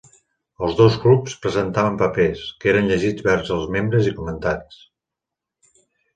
Els 0.67 0.77
dos 0.77 0.95
clubs 1.03 1.35
presentaven 1.43 1.99
papers 1.99 2.41
'que 2.63 2.73
eren 2.73 2.89
llegits 2.93 3.27
vers 3.29 3.53
els 3.59 3.69
membres 3.77 4.11
i 4.15 4.17
comentats'. 4.19 4.83